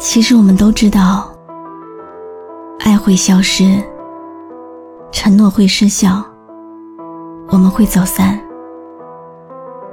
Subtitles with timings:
[0.00, 1.30] 其实我们都知道，
[2.78, 3.84] 爱会消失，
[5.12, 6.24] 承诺会失效，
[7.50, 8.40] 我们会走散。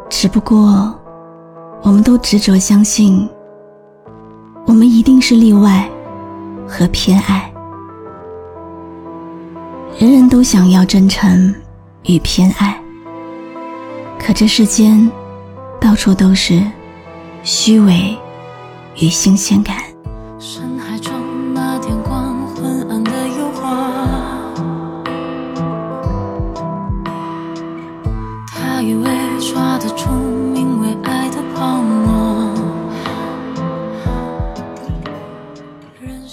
[0.10, 0.98] 只不过，
[1.82, 3.30] 我们都执着相信，
[4.66, 5.86] 我们一定是例外
[6.66, 7.54] 和偏爱。
[10.00, 11.54] 人人都想要真诚
[12.04, 12.82] 与偏爱，
[14.18, 15.12] 可这世间
[15.82, 16.64] 到处都是
[17.44, 18.18] 虚伪
[19.02, 19.76] 与新鲜感。
[20.50, 23.60] 深海中那点光，昏暗的诱惑。
[28.54, 29.10] 他以为
[29.42, 32.54] 抓得住名为爱的泡沫。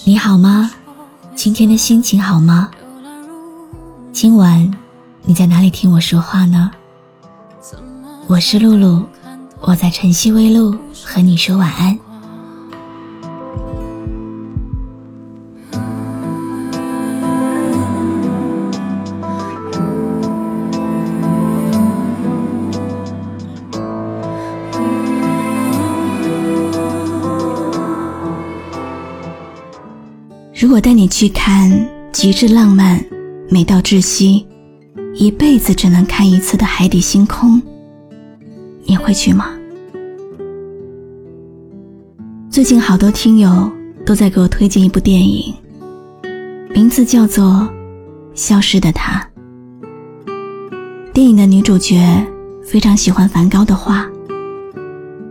[0.04, 0.70] 你好吗？
[1.34, 2.70] 今天的心情好吗？
[4.12, 4.73] 今晚
[5.23, 6.70] 你在哪里听我说话呢？
[8.28, 9.02] 我是露露，
[9.59, 10.73] 我在晨曦微露
[11.04, 11.98] 和你说晚安。
[30.57, 31.71] 如果带你去看
[32.13, 33.02] 极致浪漫。
[33.51, 34.45] 美到窒息，
[35.15, 37.60] 一辈子只能看一次的海底星空，
[38.85, 39.51] 你会去吗？
[42.49, 43.71] 最近好多听友
[44.05, 45.55] 都在给我推荐一部电影，
[46.71, 47.45] 名字叫做
[48.35, 49.25] 《消失的她》。
[51.13, 52.02] 电影的女主角
[52.65, 54.07] 非常喜欢梵高的画，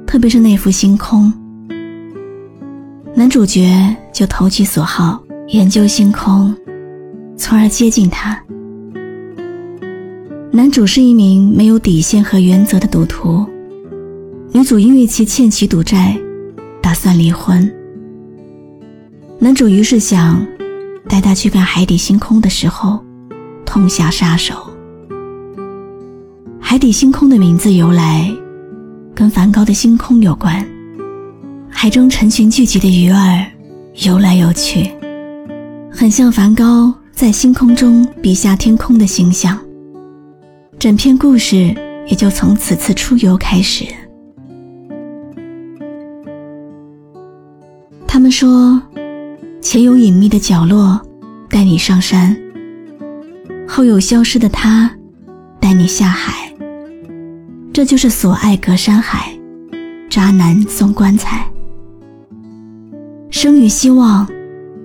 [0.05, 1.33] 特别是那幅星空。
[3.15, 6.55] 男主角就投其所好，研究星空。
[7.37, 8.41] 从而接近他。
[10.51, 13.45] 男主是一名没有底线和原则的赌徒，
[14.51, 16.17] 女主因为其欠其赌债，
[16.81, 17.71] 打算离婚。
[19.37, 20.43] 男主于是想
[21.07, 22.99] 带她去看海底星空的时候，
[23.63, 24.55] 痛下杀手。
[26.59, 28.31] 海底星空的名字由来，
[29.13, 30.65] 跟梵高的星空有关。
[31.73, 33.45] 海中成群聚集的鱼儿
[34.05, 34.89] 游来游去，
[35.91, 36.93] 很像梵高。
[37.11, 39.57] 在星空中笔下天空的形象，
[40.79, 41.73] 整篇故事
[42.07, 43.85] 也就从此次出游开始。
[48.07, 48.81] 他们说，
[49.61, 50.99] 前有隐秘的角落
[51.49, 52.35] 带你上山，
[53.67, 54.89] 后有消失的他
[55.59, 56.51] 带你下海。
[57.71, 59.31] 这就是所爱隔山海，
[60.09, 61.45] 渣男送棺材，
[63.33, 64.27] 生于希望，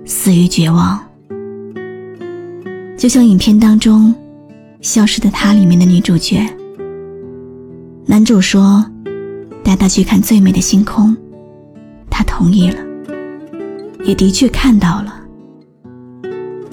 [0.05, 0.99] 死于绝望。
[2.97, 4.11] 就像影片当中
[4.81, 6.43] 《消失的她》里面的女主角，
[8.07, 8.83] 男主说
[9.63, 11.15] 带她去看最美的星空，
[12.09, 12.77] 她同意了，
[14.03, 15.13] 也的确看到了。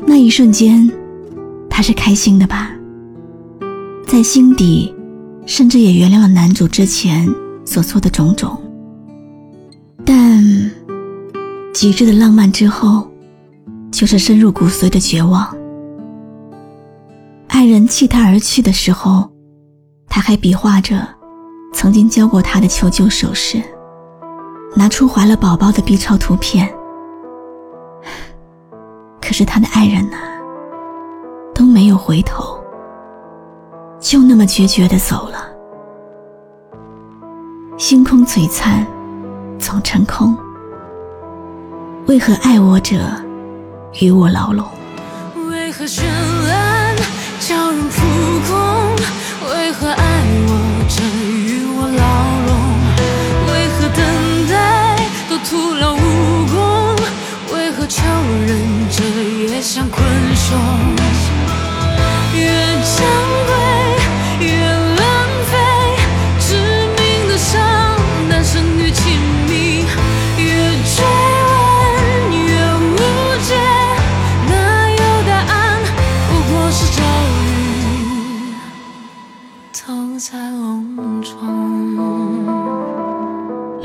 [0.06, 0.90] 那一瞬间，
[1.68, 2.70] 她是开心的吧？
[4.06, 4.94] 在心底，
[5.44, 7.28] 甚至也原谅了男主之前
[7.66, 8.58] 所做的种种。
[10.06, 10.42] 但
[11.76, 13.06] 极致的浪漫之后，
[13.92, 15.54] 就是深入骨髓的绝望。
[17.48, 19.30] 爱人弃他而去的时候，
[20.08, 21.06] 他还比划着
[21.74, 23.62] 曾经教过他的求救手势，
[24.74, 26.66] 拿出怀了宝宝的 B 超图片。
[29.20, 30.16] 可是他的爱人呢，
[31.54, 32.58] 都没有回头，
[34.00, 35.44] 就那么决绝的走了。
[37.76, 38.86] 星空璀璨，
[39.58, 40.34] 总成空。
[42.06, 42.96] 为何爱我者
[44.00, 44.64] 与我牢笼？
[45.50, 45.84] 为何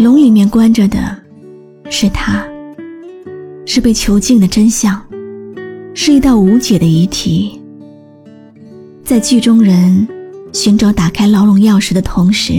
[0.01, 1.15] 笼里面关着的，
[1.91, 2.43] 是他，
[3.67, 4.99] 是被囚禁的真相，
[5.93, 7.61] 是一道无解的疑题。
[9.03, 10.07] 在剧中人
[10.53, 12.53] 寻找打开牢笼钥匙的同时，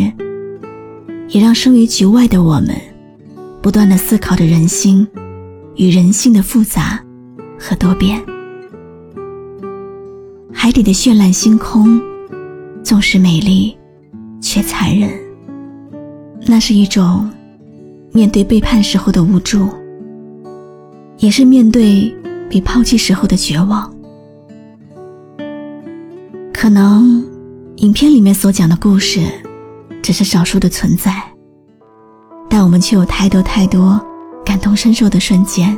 [1.30, 2.80] 也让生于局外的我们，
[3.60, 5.04] 不断的思考着人心
[5.74, 7.02] 与人性的复杂
[7.58, 8.22] 和多变。
[10.52, 12.00] 海底的绚烂星空，
[12.84, 13.76] 纵是美丽，
[14.40, 15.10] 却残忍。
[16.44, 17.30] 那是一种
[18.12, 19.68] 面对背叛时候的无助，
[21.18, 22.14] 也是面对
[22.50, 23.90] 被抛弃时候的绝望。
[26.52, 27.24] 可能
[27.76, 29.20] 影片里面所讲的故事
[30.02, 31.22] 只是少数的存在，
[32.48, 34.00] 但我们却有太多太多
[34.44, 35.76] 感同身受的瞬间。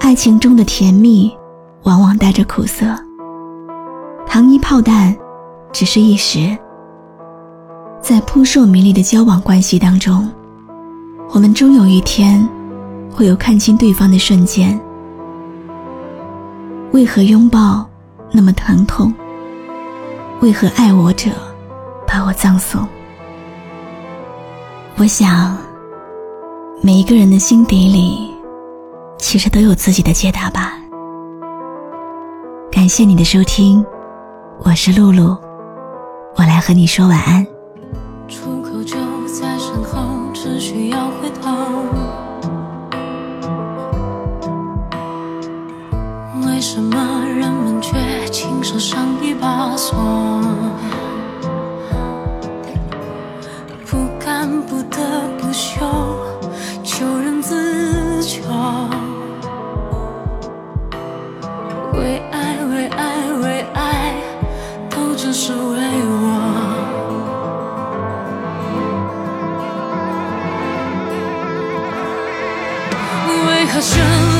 [0.00, 1.30] 爱情中的甜蜜，
[1.84, 2.86] 往往带着苦涩。
[4.26, 5.16] 糖衣炮弹，
[5.72, 6.56] 只是一时。
[8.02, 10.28] 在扑朔迷离的交往关系当中，
[11.32, 12.46] 我们终有一天，
[13.10, 14.78] 会有看清对方的瞬间。
[16.92, 17.88] 为何拥抱
[18.32, 19.14] 那么疼痛？
[20.40, 21.30] 为何爱我者
[22.06, 22.88] 把我葬送？
[24.96, 25.56] 我想，
[26.82, 28.34] 每一个人的心底里，
[29.18, 30.72] 其实都有自己的解答吧。
[32.72, 33.84] 感谢你的收听，
[34.64, 35.36] 我是露露，
[36.36, 37.46] 我来和你说晚安。
[46.46, 50.39] 为什么人们却亲手上一把锁？
[73.70, 74.39] 为何